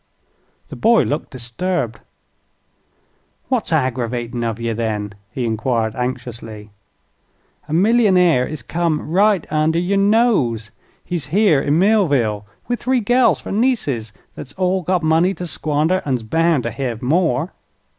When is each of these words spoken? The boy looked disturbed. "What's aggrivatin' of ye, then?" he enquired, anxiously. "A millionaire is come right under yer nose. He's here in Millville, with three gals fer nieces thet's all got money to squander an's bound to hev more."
The 0.69 0.75
boy 0.75 1.03
looked 1.03 1.29
disturbed. 1.29 1.99
"What's 3.49 3.69
aggrivatin' 3.71 4.43
of 4.43 4.59
ye, 4.59 4.73
then?" 4.73 5.13
he 5.29 5.45
enquired, 5.45 5.95
anxiously. 5.95 6.71
"A 7.67 7.73
millionaire 7.73 8.47
is 8.47 8.63
come 8.63 9.07
right 9.11 9.45
under 9.51 9.77
yer 9.77 9.97
nose. 9.97 10.71
He's 11.05 11.27
here 11.27 11.61
in 11.61 11.77
Millville, 11.77 12.47
with 12.67 12.79
three 12.81 12.99
gals 12.99 13.39
fer 13.39 13.51
nieces 13.51 14.11
thet's 14.35 14.53
all 14.53 14.81
got 14.81 15.03
money 15.03 15.35
to 15.35 15.45
squander 15.45 16.01
an's 16.03 16.23
bound 16.23 16.63
to 16.63 16.71
hev 16.71 17.03
more." 17.03 17.53